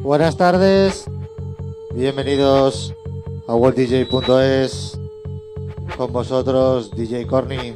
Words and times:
Buenas 0.00 0.36
tardes, 0.36 1.10
bienvenidos 1.92 2.94
a 3.48 3.54
worlddj.es 3.54 4.98
con 5.96 6.12
vosotros 6.12 6.92
DJ 6.92 7.26
Corny. 7.26 7.74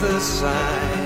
The 0.00 0.20
side. 0.20 0.97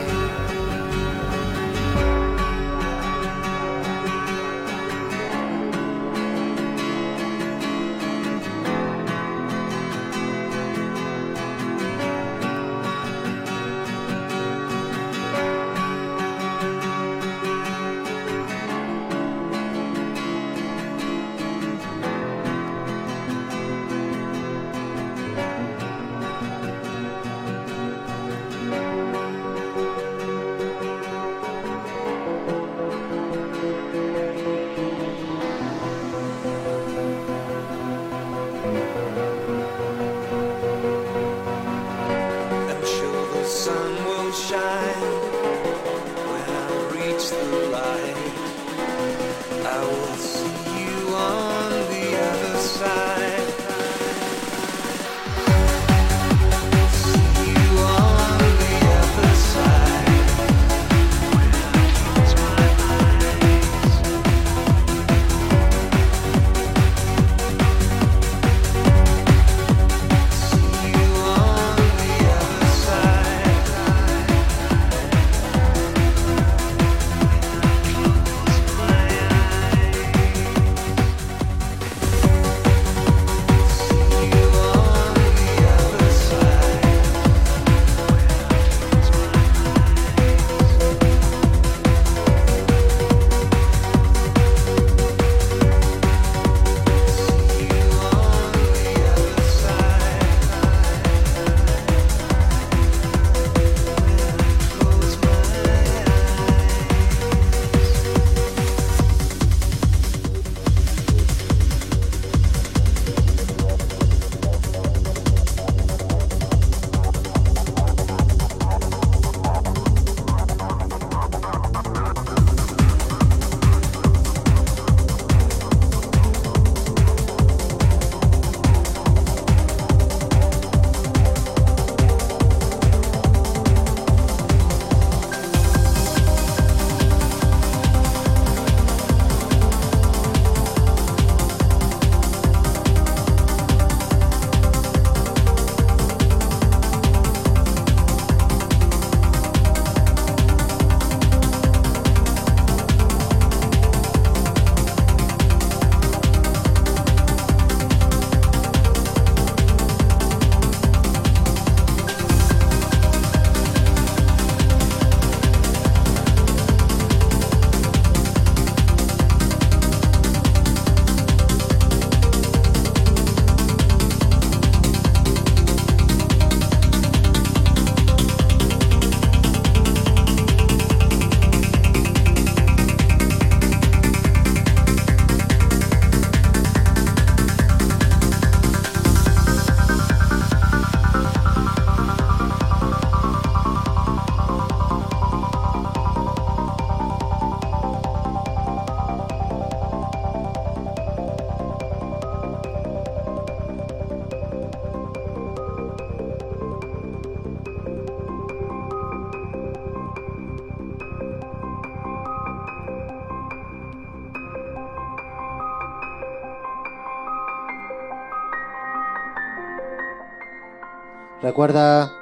Recuerda, 221.43 222.13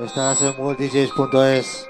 estás 0.00 0.40
en 0.40 0.54
worlddjs.es. 0.58 1.85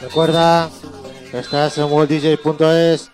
Recuerda, 0.00 0.70
estás 1.32 1.78
en 1.78 1.84
worlddj.es. 1.84 3.13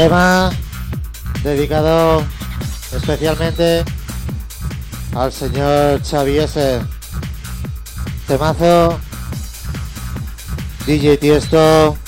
Tema 0.00 0.50
dedicado 1.42 2.24
especialmente 2.90 3.84
al 5.14 5.30
señor 5.30 6.00
Xavi 6.02 6.38
S. 6.38 6.80
Temazo 8.26 8.98
DJ 10.86 11.18
Tiesto 11.18 11.98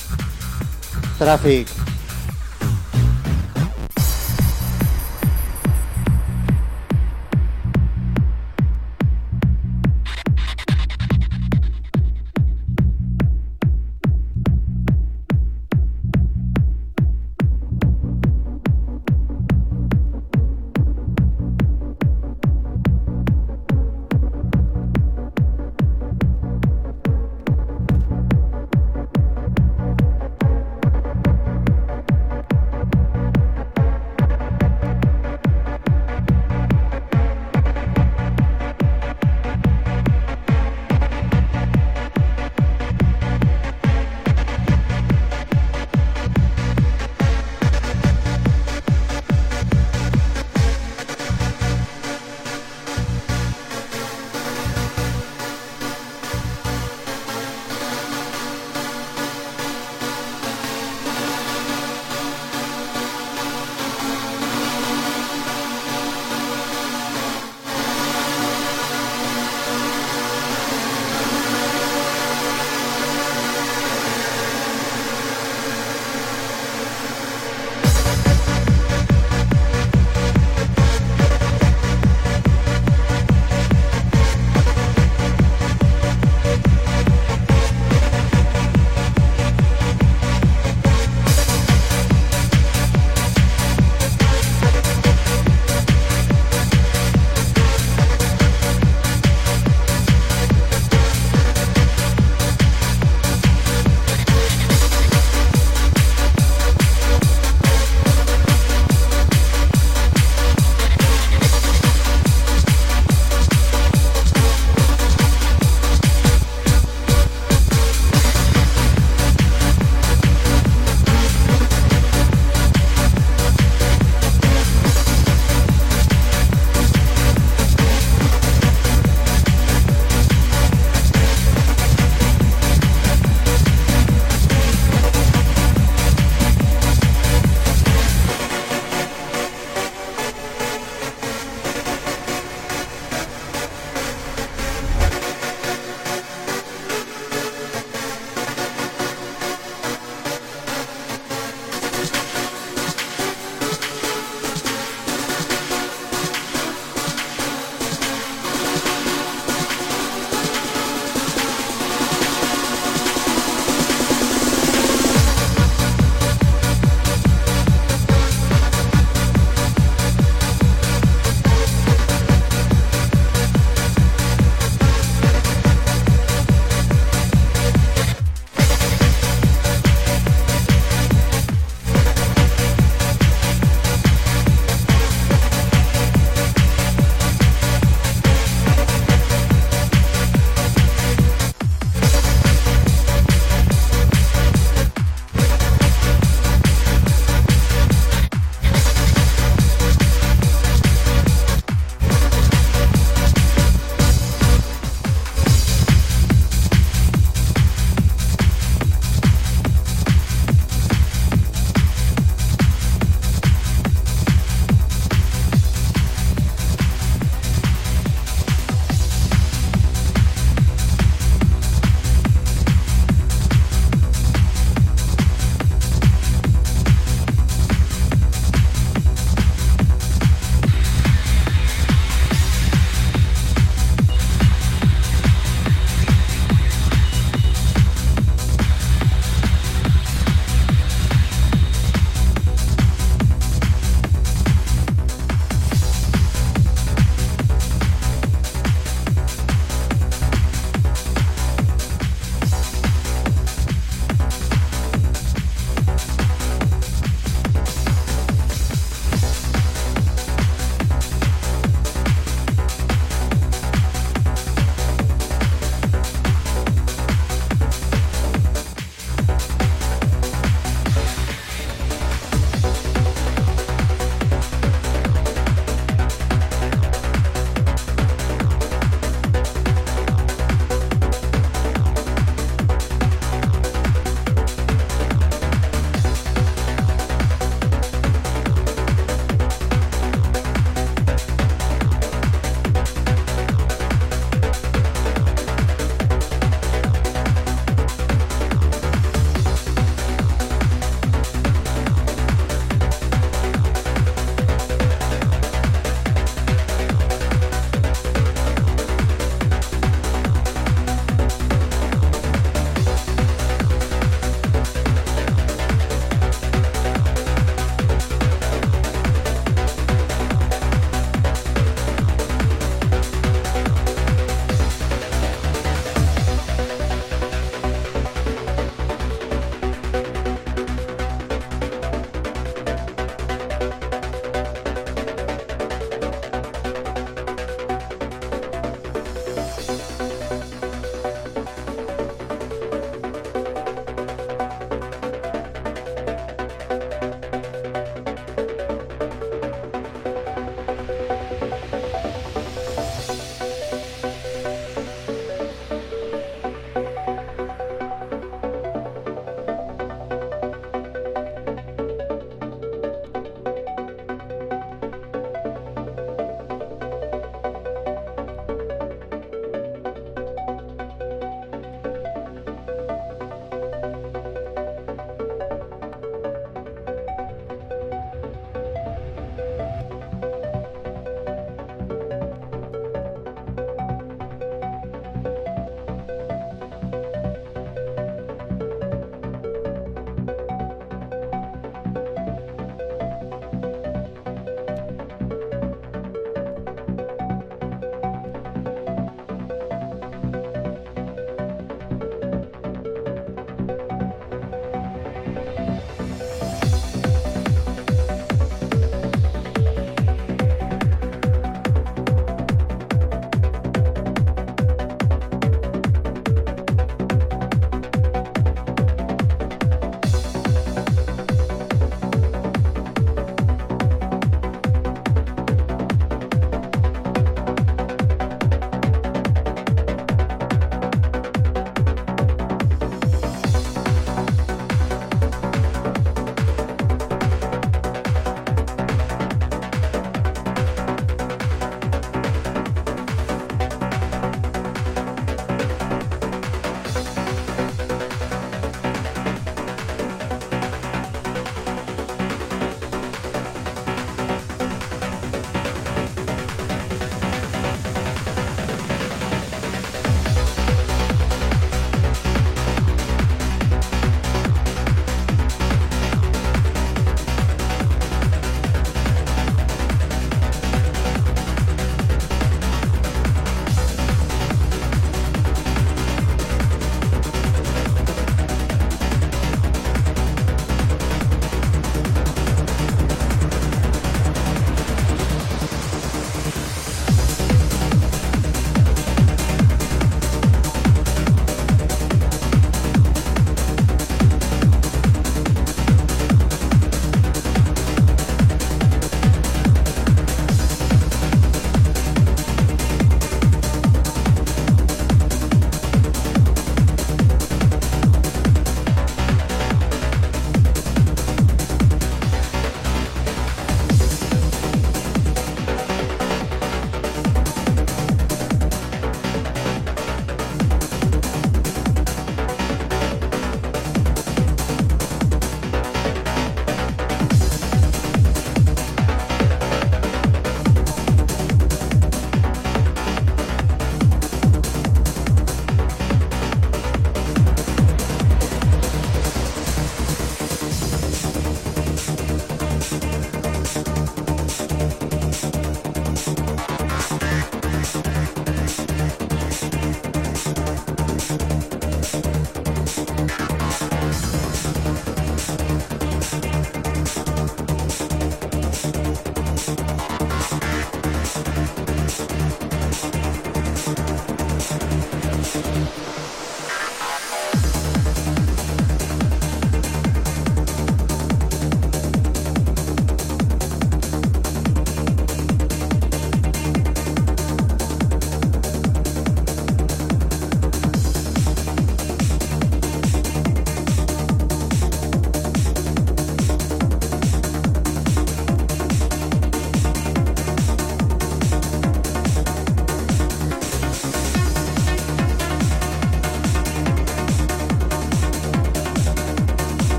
Traffic. 1.19 1.82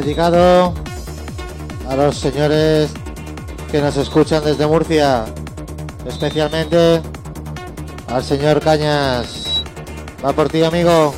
Dedicado 0.00 0.72
a 1.86 1.94
los 1.94 2.16
señores 2.16 2.90
que 3.70 3.82
nos 3.82 3.98
escuchan 3.98 4.42
desde 4.42 4.66
Murcia, 4.66 5.26
especialmente 6.06 7.02
al 8.08 8.24
señor 8.24 8.60
Cañas. 8.60 9.62
Va 10.24 10.32
por 10.32 10.48
ti, 10.48 10.62
amigo. 10.62 11.12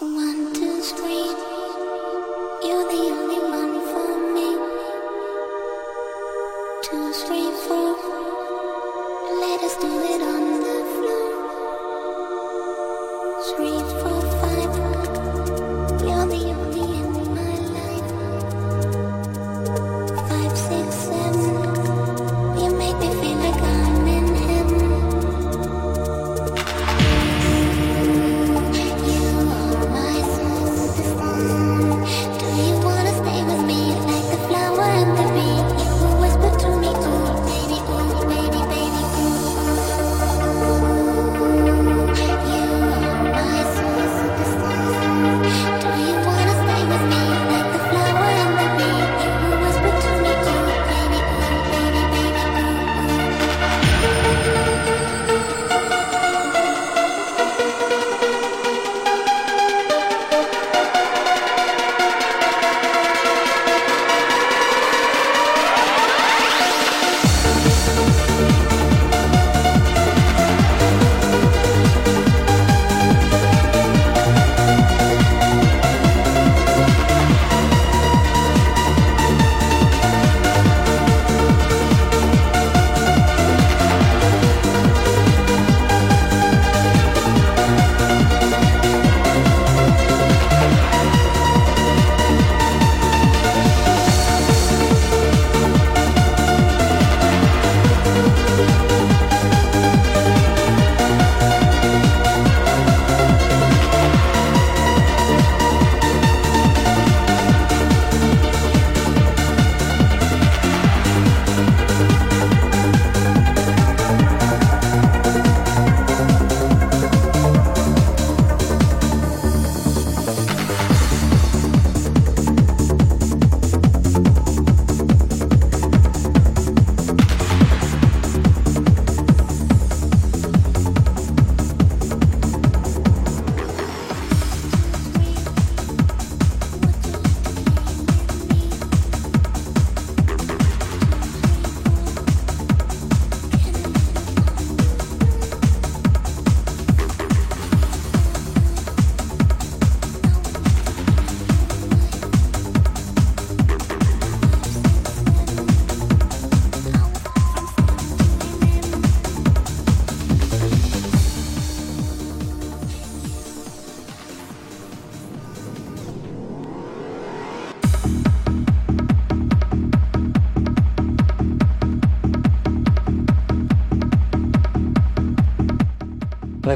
One, 0.00 0.52
two, 0.52 0.80
three. 0.80 1.47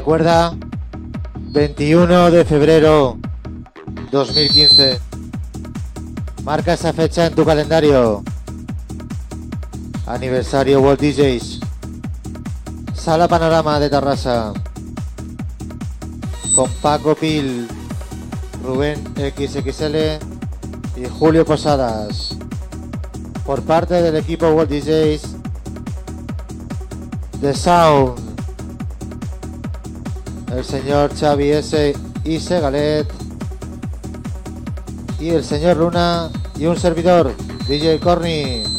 Recuerda, 0.03 0.53
21 1.53 2.29
de 2.29 2.43
febrero 2.43 3.17
2015. 4.11 4.99
Marca 6.43 6.73
esa 6.73 6.91
fecha 6.91 7.27
en 7.27 7.33
tu 7.33 7.45
calendario. 7.45 8.21
Aniversario 10.05 10.81
World 10.81 10.99
DJs. 10.99 11.61
Sala 12.93 13.29
Panorama 13.29 13.79
de 13.79 13.89
Tarrasa. 13.89 14.51
Con 16.53 16.69
Paco 16.81 17.15
Pil, 17.15 17.69
Rubén 18.61 19.01
XXL 19.15 20.19
y 20.97 21.07
Julio 21.17 21.45
Posadas. 21.45 22.35
Por 23.45 23.61
parte 23.61 24.01
del 24.01 24.17
equipo 24.17 24.49
World 24.49 24.69
DJs. 24.69 25.37
The 27.39 27.53
Sound 27.53 28.22
señor 30.73 31.13
Xavi 31.15 31.51
S. 31.51 31.93
y 32.25 32.39
Segalet 32.39 33.05
y 35.19 35.29
el 35.29 35.43
señor 35.43 35.77
Luna 35.77 36.31
y 36.57 36.65
un 36.65 36.75
servidor, 36.77 37.31
DJ 37.67 37.99
Corny. 37.99 38.72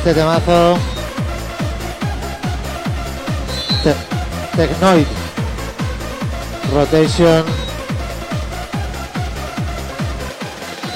Este 0.00 0.14
temazo, 0.14 0.78
Te- 3.84 3.94
Rotation, 6.72 7.44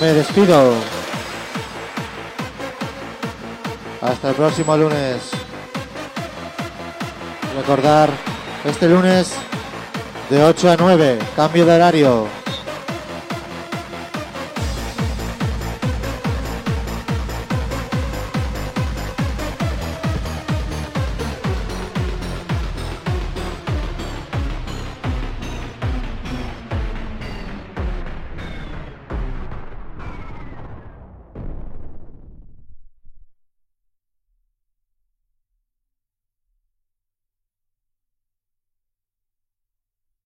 me 0.01 0.07
despido. 0.07 0.73
Hasta 4.01 4.31
el 4.31 4.35
próximo 4.37 4.75
lunes. 4.75 5.19
Recordar, 7.59 8.09
este 8.65 8.89
lunes 8.89 9.33
de 10.31 10.43
8 10.45 10.71
a 10.71 10.77
9, 10.79 11.19
cambio 11.37 11.67
de 11.67 11.75
horario. 11.75 12.44